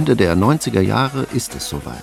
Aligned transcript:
Ende 0.00 0.16
der 0.16 0.34
90er 0.34 0.80
Jahre 0.80 1.26
ist 1.34 1.54
es 1.54 1.68
soweit. 1.68 2.02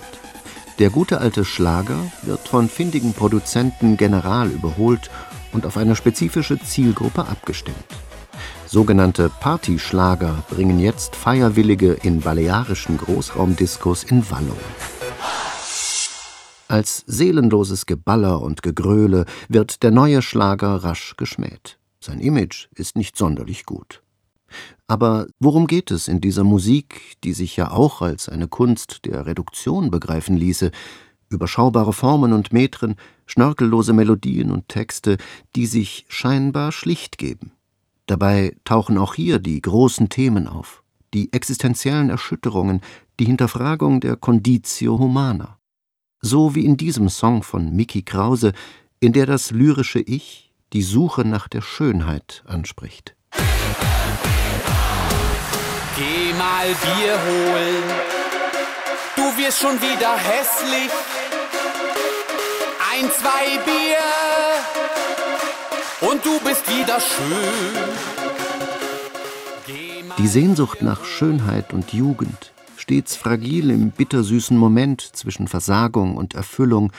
Der 0.78 0.88
gute 0.88 1.20
alte 1.20 1.44
Schlager 1.44 1.98
wird 2.22 2.46
von 2.46 2.68
findigen 2.68 3.12
Produzenten 3.12 3.96
general 3.96 4.50
überholt 4.50 5.10
und 5.52 5.66
auf 5.66 5.76
eine 5.76 5.96
spezifische 5.96 6.60
Zielgruppe 6.60 7.22
abgestimmt. 7.22 7.76
Sogenannte 8.66 9.32
Partyschlager 9.40 10.44
bringen 10.48 10.78
jetzt 10.78 11.16
Feierwillige 11.16 11.94
in 11.94 12.20
balearischen 12.20 12.98
Großraumdiskos 12.98 14.04
in 14.04 14.30
Wallung. 14.30 14.60
Als 16.68 17.02
seelenloses 17.08 17.84
Geballer 17.84 18.42
und 18.42 18.62
Gegröle 18.62 19.24
wird 19.48 19.82
der 19.82 19.90
neue 19.90 20.22
Schlager 20.22 20.84
rasch 20.84 21.16
geschmäht. 21.16 21.80
Sein 21.98 22.20
Image 22.20 22.68
ist 22.76 22.94
nicht 22.94 23.16
sonderlich 23.16 23.66
gut. 23.66 24.02
Aber 24.86 25.26
worum 25.38 25.66
geht 25.66 25.90
es 25.90 26.08
in 26.08 26.20
dieser 26.20 26.44
Musik, 26.44 27.16
die 27.24 27.32
sich 27.32 27.56
ja 27.56 27.70
auch 27.70 28.02
als 28.02 28.28
eine 28.28 28.48
Kunst 28.48 29.04
der 29.04 29.26
Reduktion 29.26 29.90
begreifen 29.90 30.36
ließe, 30.36 30.70
überschaubare 31.28 31.92
Formen 31.92 32.32
und 32.32 32.52
Metren, 32.52 32.96
schnörkellose 33.26 33.92
Melodien 33.92 34.50
und 34.50 34.68
Texte, 34.68 35.18
die 35.54 35.66
sich 35.66 36.06
scheinbar 36.08 36.72
schlicht 36.72 37.18
geben? 37.18 37.52
Dabei 38.06 38.56
tauchen 38.64 38.96
auch 38.96 39.14
hier 39.14 39.38
die 39.38 39.60
großen 39.60 40.08
Themen 40.08 40.48
auf, 40.48 40.82
die 41.12 41.32
existenziellen 41.32 42.08
Erschütterungen, 42.08 42.80
die 43.20 43.26
Hinterfragung 43.26 44.00
der 44.00 44.16
Conditio 44.16 44.98
Humana. 44.98 45.58
So 46.22 46.54
wie 46.54 46.64
in 46.64 46.78
diesem 46.78 47.10
Song 47.10 47.42
von 47.42 47.76
Mickey 47.76 48.02
Krause, 48.02 48.52
in 49.00 49.12
der 49.12 49.26
das 49.26 49.50
lyrische 49.50 50.00
Ich 50.00 50.52
die 50.72 50.82
Suche 50.82 51.24
nach 51.26 51.48
der 51.48 51.60
Schönheit 51.60 52.42
anspricht. 52.46 53.14
Geh 55.98 56.32
mal 56.34 56.68
Bier 56.68 57.18
holen, 57.26 57.82
du 59.16 59.36
wirst 59.36 59.58
schon 59.58 59.80
wieder 59.82 60.16
hässlich. 60.16 60.92
Ein, 62.92 63.10
zwei 63.10 63.58
Bier 63.64 63.98
und 66.08 66.24
du 66.24 66.38
bist 66.38 66.68
wieder 66.70 67.00
schön. 67.00 67.88
Die 70.18 70.28
Sehnsucht 70.28 70.82
nach 70.82 71.04
Schönheit 71.04 71.72
und 71.72 71.92
Jugend, 71.92 72.52
stets 72.76 73.16
fragil 73.16 73.70
im 73.70 73.90
bittersüßen 73.90 74.56
Moment 74.56 75.00
zwischen 75.00 75.48
Versagung 75.48 76.16
und 76.16 76.34
Erfüllung, 76.34 76.92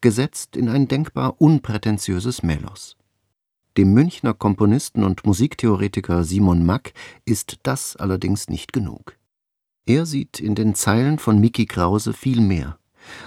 gesetzt 0.00 0.56
in 0.56 0.68
ein 0.68 0.88
denkbar 0.88 1.36
unprätentiöses 1.38 2.42
Melos. 2.42 2.96
Dem 3.76 3.94
Münchner 3.94 4.34
Komponisten 4.34 5.04
und 5.04 5.24
Musiktheoretiker 5.24 6.24
Simon 6.24 6.66
Mack 6.66 6.92
ist 7.24 7.58
das 7.62 7.94
allerdings 7.94 8.48
nicht 8.48 8.72
genug. 8.72 9.16
Er 9.86 10.06
sieht 10.06 10.40
in 10.40 10.56
den 10.56 10.74
Zeilen 10.74 11.18
von 11.18 11.40
Mickey 11.40 11.66
Krause 11.66 12.12
viel 12.12 12.40
mehr. 12.40 12.78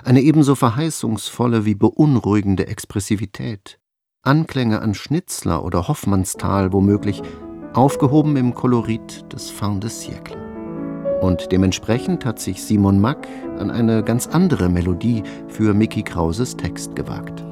Eine 0.03 0.21
ebenso 0.21 0.55
verheißungsvolle 0.55 1.65
wie 1.65 1.75
beunruhigende 1.75 2.67
Expressivität, 2.67 3.79
Anklänge 4.21 4.81
an 4.81 4.93
Schnitzler 4.93 5.63
oder 5.63 5.87
Hoffmannsthal 5.87 6.73
womöglich, 6.73 7.21
aufgehoben 7.73 8.35
im 8.35 8.53
Kolorit 8.53 9.25
des 9.31 9.49
Fin 9.49 9.79
de 9.79 9.89
siècle. 9.89 10.37
Und 11.21 11.53
dementsprechend 11.53 12.25
hat 12.25 12.39
sich 12.39 12.61
Simon 12.61 12.99
Mack 12.99 13.27
an 13.57 13.71
eine 13.71 14.03
ganz 14.03 14.27
andere 14.27 14.67
Melodie 14.67 15.23
für 15.47 15.73
Mickey 15.73 16.03
Krauses 16.03 16.57
Text 16.57 16.97
gewagt. 16.97 17.45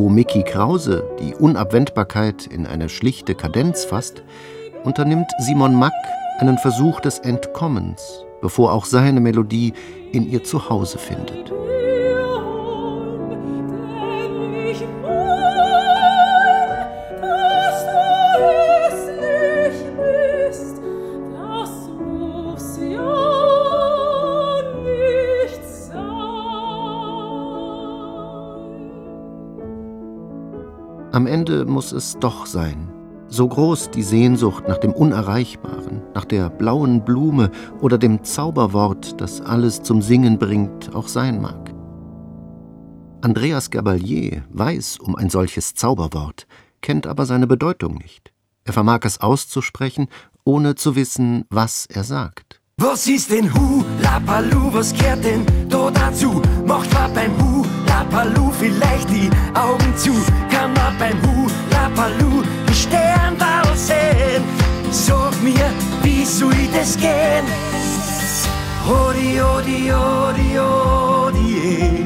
Wo 0.00 0.08
Mickey 0.08 0.42
Krause 0.42 1.04
die 1.20 1.34
Unabwendbarkeit 1.34 2.46
in 2.46 2.64
eine 2.64 2.88
schlichte 2.88 3.34
Kadenz 3.34 3.84
fasst, 3.84 4.22
unternimmt 4.82 5.26
Simon 5.40 5.74
Mack 5.74 5.92
einen 6.38 6.56
Versuch 6.56 7.00
des 7.00 7.18
Entkommens, 7.18 8.24
bevor 8.40 8.72
auch 8.72 8.86
seine 8.86 9.20
Melodie 9.20 9.74
in 10.10 10.26
ihr 10.26 10.42
Zuhause 10.42 10.96
findet. 10.96 11.52
Am 31.12 31.26
Ende 31.26 31.64
muss 31.64 31.90
es 31.90 32.18
doch 32.20 32.46
sein, 32.46 32.88
so 33.26 33.48
groß 33.48 33.90
die 33.90 34.04
Sehnsucht 34.04 34.68
nach 34.68 34.78
dem 34.78 34.92
Unerreichbaren, 34.92 36.02
nach 36.14 36.24
der 36.24 36.50
blauen 36.50 37.04
Blume 37.04 37.50
oder 37.80 37.98
dem 37.98 38.22
Zauberwort, 38.22 39.20
das 39.20 39.40
alles 39.40 39.82
zum 39.82 40.02
Singen 40.02 40.38
bringt, 40.38 40.94
auch 40.94 41.08
sein 41.08 41.40
mag. 41.40 41.74
Andreas 43.22 43.70
Gabalier 43.70 44.44
weiß 44.50 44.98
um 45.00 45.16
ein 45.16 45.30
solches 45.30 45.74
Zauberwort, 45.74 46.46
kennt 46.80 47.08
aber 47.08 47.26
seine 47.26 47.48
Bedeutung 47.48 47.96
nicht. 47.96 48.32
Er 48.62 48.72
vermag 48.72 49.00
es 49.02 49.20
auszusprechen, 49.20 50.06
ohne 50.44 50.76
zu 50.76 50.94
wissen, 50.94 51.44
was 51.50 51.86
er 51.86 52.04
sagt. 52.04 52.60
Was 52.78 53.08
ist 53.08 53.32
denn 53.32 53.52
Hu, 53.52 53.84
Lapalu, 54.00 54.72
was 54.72 54.94
kehrt 54.94 55.24
denn 55.24 55.44
da 55.68 55.90
dazu? 55.90 56.40
Macht 56.64 56.94
man 56.94 57.12
beim 57.12 57.32
Hu, 57.42 57.66
Lapalu 57.86 58.52
vielleicht 58.52 59.10
die 59.10 59.28
Augen 59.54 59.96
zu? 59.96 60.12
Beim 61.00 61.16
Hu, 61.22 61.48
Lapalu 61.72 62.44
Sternball 62.74 63.74
sehen. 63.74 64.44
Sag 64.90 65.32
mir, 65.42 65.70
wie 66.02 66.26
soll 66.26 66.52
das 66.74 66.94
gehen? 66.94 67.46
Hodi, 68.86 69.38
hodi, 69.40 69.90
hodi, 69.90 70.58
hodi, 70.58 72.04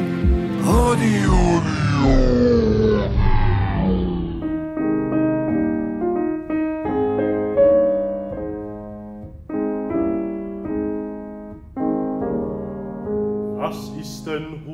hodi, 0.65 1.15
hodi, 1.27 1.85
Was 13.57 13.91
ist 14.01 14.25
denn 14.27 14.65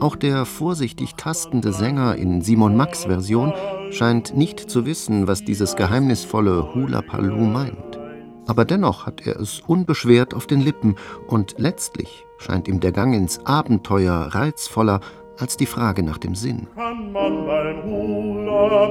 auch 0.00 0.16
der 0.16 0.44
vorsichtig 0.44 1.14
tastende 1.16 1.72
Sänger 1.72 2.16
in 2.16 2.42
Simon 2.42 2.76
Max 2.76 3.04
Version 3.04 3.52
scheint 3.90 4.36
nicht 4.36 4.70
zu 4.70 4.84
wissen, 4.84 5.26
was 5.26 5.44
dieses 5.44 5.76
geheimnisvolle 5.76 6.74
Hula 6.74 7.02
Palu 7.02 7.44
meint. 7.44 7.98
Aber 8.46 8.64
dennoch 8.64 9.06
hat 9.06 9.26
er 9.26 9.40
es 9.40 9.60
unbeschwert 9.66 10.34
auf 10.34 10.46
den 10.46 10.60
Lippen 10.60 10.96
und 11.26 11.54
letztlich 11.58 12.24
scheint 12.38 12.68
ihm 12.68 12.80
der 12.80 12.92
Gang 12.92 13.14
ins 13.14 13.44
Abenteuer 13.44 14.28
reizvoller 14.30 15.00
als 15.38 15.56
die 15.56 15.66
Frage 15.66 16.02
nach 16.02 16.18
dem 16.18 16.34
Sinn. 16.34 16.66
Kann 16.74 17.12
man 17.12 17.46
beim 17.46 17.82
Hula 17.82 18.86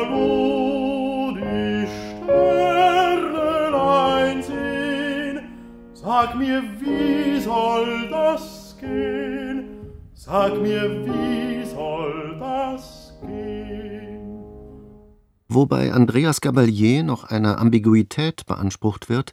Palu 0.00 1.34
die 1.34 1.86
Sterne 2.24 3.82
einsehen? 4.14 5.40
Sag 5.94 6.36
mir, 6.38 6.62
wie 6.80 7.40
soll 7.40 8.08
das 8.10 8.76
gehen? 8.80 9.17
Sag 10.30 10.60
mir, 10.60 11.06
wie 11.06 11.64
soll 11.64 12.36
das 12.38 13.14
gehen? 13.22 14.44
Wobei 15.48 15.90
Andreas 15.90 16.42
Gabalier 16.42 17.02
noch 17.02 17.24
eine 17.24 17.56
Ambiguität 17.56 18.44
beansprucht 18.44 19.08
wird, 19.08 19.32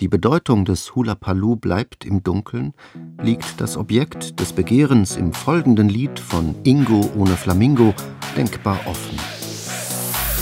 die 0.00 0.08
Bedeutung 0.08 0.64
des 0.64 0.96
Hula 0.96 1.14
Palu 1.14 1.54
bleibt 1.54 2.04
im 2.04 2.24
Dunkeln, 2.24 2.74
liegt 3.22 3.60
das 3.60 3.76
Objekt 3.76 4.40
des 4.40 4.52
Begehrens 4.52 5.16
im 5.16 5.32
folgenden 5.32 5.88
Lied 5.88 6.18
von 6.18 6.56
Ingo 6.64 7.08
ohne 7.16 7.36
Flamingo 7.36 7.94
denkbar 8.36 8.80
offen. 8.86 9.16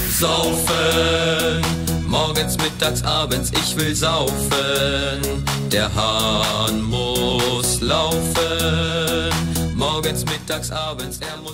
Saufen, 0.09 1.61
morgens, 2.09 2.57
mittags, 2.57 3.03
abends, 3.03 3.51
ich 3.53 3.77
will 3.77 3.95
saufen. 3.95 5.45
Der 5.71 5.95
Hahn 5.95 6.90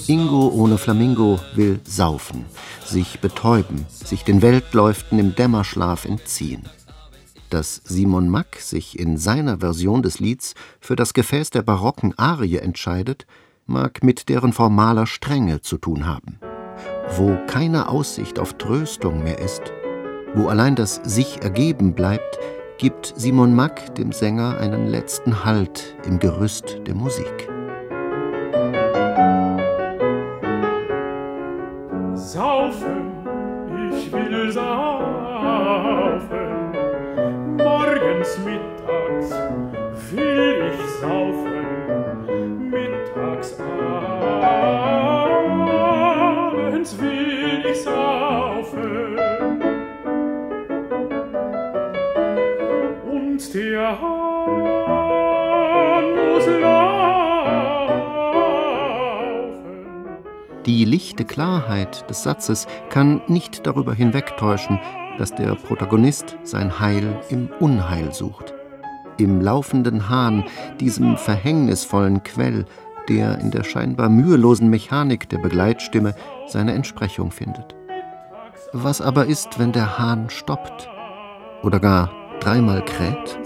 Ingo 0.06 0.48
ohne 0.48 0.78
Flamingo 0.78 1.38
will 1.54 1.80
saufen, 1.84 2.46
sich 2.84 3.20
betäuben, 3.20 3.86
sich 3.88 4.24
den 4.24 4.40
Weltläuften 4.40 5.18
im 5.18 5.34
Dämmerschlaf 5.34 6.04
entziehen. 6.04 6.62
Dass 7.50 7.82
Simon 7.84 8.28
Mack 8.28 8.56
sich 8.56 8.98
in 8.98 9.18
seiner 9.18 9.58
Version 9.58 10.02
des 10.02 10.18
Lieds 10.18 10.54
für 10.80 10.96
das 10.96 11.14
Gefäß 11.14 11.50
der 11.50 11.62
barocken 11.62 12.18
Arie 12.18 12.56
entscheidet, 12.56 13.26
mag 13.66 14.02
mit 14.02 14.28
deren 14.28 14.52
formaler 14.52 15.06
Strenge 15.06 15.60
zu 15.60 15.76
tun 15.76 16.06
haben. 16.06 16.38
Wo 17.16 17.36
keine 17.46 17.88
Aussicht 17.88 18.38
auf 18.38 18.54
Tröstung 18.54 19.22
mehr 19.22 19.38
ist, 19.38 19.62
wo 20.34 20.48
allein 20.48 20.74
das 20.74 21.00
sich 21.04 21.42
ergeben 21.42 21.94
bleibt, 21.94 22.38
gibt 22.78 23.14
Simon 23.16 23.54
Mack 23.54 23.94
dem 23.94 24.12
Sänger 24.12 24.58
einen 24.58 24.86
letzten 24.86 25.44
Halt 25.44 25.96
im 26.06 26.18
Gerüst 26.18 26.78
der 26.86 26.94
Musik. 26.94 27.48
saufen, 32.36 33.12
ich 33.90 34.12
will 34.12 34.52
saufen. 34.52 34.76
Morgens, 37.56 38.38
mittags 38.44 39.30
will 40.12 40.70
ich 40.70 40.80
saufen, 41.00 42.68
mittags, 42.68 43.56
abends 46.52 46.92
will 47.00 47.64
ich 47.70 47.82
saufen. 47.82 49.18
Und 53.10 53.54
der 53.54 53.98
Hahn 53.98 56.04
muss 56.14 56.46
laufen, 56.46 56.85
Die 60.66 60.84
lichte 60.84 61.24
Klarheit 61.24 62.10
des 62.10 62.24
Satzes 62.24 62.66
kann 62.90 63.22
nicht 63.28 63.68
darüber 63.68 63.94
hinwegtäuschen, 63.94 64.80
dass 65.16 65.32
der 65.32 65.54
Protagonist 65.54 66.36
sein 66.42 66.80
Heil 66.80 67.20
im 67.28 67.48
Unheil 67.60 68.12
sucht. 68.12 68.52
Im 69.16 69.40
laufenden 69.40 70.08
Hahn, 70.08 70.42
diesem 70.80 71.16
verhängnisvollen 71.16 72.24
Quell, 72.24 72.64
der 73.08 73.38
in 73.38 73.52
der 73.52 73.62
scheinbar 73.62 74.08
mühelosen 74.08 74.68
Mechanik 74.68 75.28
der 75.28 75.38
Begleitstimme 75.38 76.16
seine 76.48 76.72
Entsprechung 76.72 77.30
findet. 77.30 77.76
Was 78.72 79.00
aber 79.00 79.26
ist, 79.26 79.60
wenn 79.60 79.70
der 79.70 79.98
Hahn 79.98 80.28
stoppt 80.30 80.88
oder 81.62 81.78
gar 81.78 82.10
dreimal 82.40 82.84
kräht? 82.84 83.38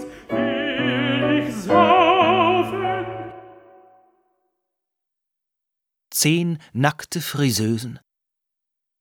Zehn 6.21 6.59
nackte 6.71 7.19
Friseusen 7.19 7.97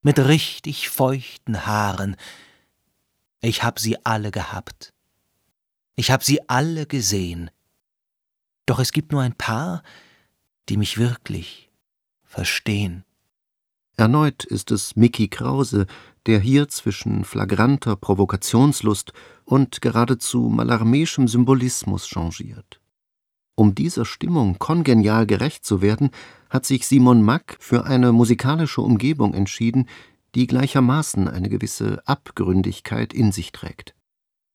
mit 0.01 0.19
richtig 0.19 0.89
feuchten 0.89 1.67
Haaren. 1.67 2.17
Ich 3.43 3.63
hab 3.63 3.79
sie 3.79 4.03
alle 4.07 4.31
gehabt. 4.31 4.95
Ich 5.97 6.11
hab 6.11 6.25
sie 6.25 6.49
alle 6.49 6.87
gesehen. 6.87 7.51
Doch 8.65 8.79
es 8.79 8.93
gibt 8.93 9.13
nur 9.13 9.21
ein 9.21 9.35
paar, 9.35 9.83
die 10.71 10.79
mich 10.79 10.97
wirklich 10.97 11.71
verstehen. 12.23 13.05
Erneut 13.99 14.45
ist 14.45 14.71
es 14.71 14.97
Mickey 14.97 15.29
Krause, 15.29 15.87
der 16.25 16.41
hier 16.41 16.69
zwischen 16.69 17.25
flagranter 17.25 17.97
Provokationslust 17.97 19.13
und 19.45 19.83
geradezu 19.83 20.49
malarmeschem 20.49 21.29
Symbolismus 21.29 22.09
changiert. 22.09 22.81
Um 23.57 23.75
dieser 23.75 24.07
Stimmung 24.07 24.59
kongenial 24.59 25.27
gerecht 25.27 25.67
zu 25.67 25.83
werden, 25.83 26.13
hat 26.51 26.67
sich 26.67 26.87
Simon 26.87 27.23
Mack 27.23 27.57
für 27.61 27.87
eine 27.87 28.13
musikalische 28.13 28.83
Umgebung 28.83 29.33
entschieden, 29.33 29.89
die 30.35 30.47
gleichermaßen 30.47 31.29
eine 31.29 31.49
gewisse 31.49 32.03
Abgründigkeit 32.07 33.15
in 33.15 33.33
sich 33.33 33.53
trägt. 33.53 33.95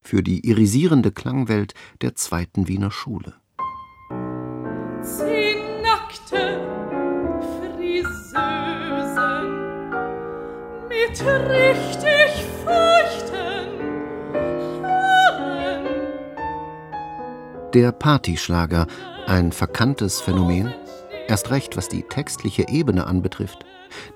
Für 0.01 0.21
die 0.21 0.47
irisierende 0.47 1.11
Klangwelt 1.11 1.73
der 2.01 2.15
zweiten 2.15 2.67
Wiener 2.67 2.91
Schule. 2.91 3.33
Zehn 5.01 5.81
nackte 5.81 6.61
Friseusen 7.59 8.35
mit 10.89 11.21
richtig 11.49 12.45
feuchten 12.63 13.69
Haaren. 14.83 15.85
Der 17.73 17.91
Partyschlager, 17.91 18.87
ein 19.25 19.51
verkanntes 19.51 20.21
Phänomen, 20.21 20.73
erst 21.27 21.51
recht 21.51 21.77
was 21.77 21.89
die 21.89 22.03
textliche 22.03 22.67
Ebene 22.69 23.07
anbetrifft. 23.07 23.65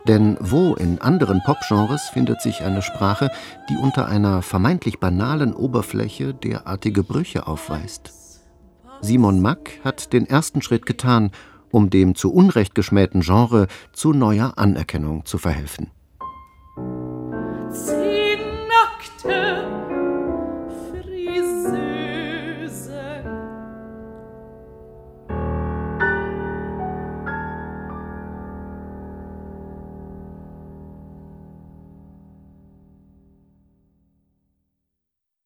Denn 0.08 0.38
wo 0.40 0.74
in 0.76 1.00
anderen 1.00 1.42
Popgenres 1.44 2.10
findet 2.10 2.42
sich 2.42 2.62
eine 2.62 2.82
Sprache, 2.82 3.32
die 3.70 3.78
unter 3.78 4.08
einer 4.08 4.42
vermeintlich 4.42 5.00
banalen 5.00 5.54
Oberfläche 5.54 6.34
derartige 6.34 7.04
Brüche 7.04 7.48
aufweist? 7.48 8.12
Simon 9.02 9.42
Mack 9.42 9.80
hat 9.84 10.12
den 10.12 10.26
ersten 10.26 10.62
Schritt 10.62 10.86
getan, 10.86 11.32
um 11.72 11.90
dem 11.90 12.16
zu 12.16 12.34
Unrecht 12.34 12.76
geschmähten 12.76 13.22
Genre 13.22 13.68
zu 13.94 14.12
neuer 14.12 14.54
Anerkennung 14.58 15.26
zu 15.26 15.38
verhelfen. 15.38 15.92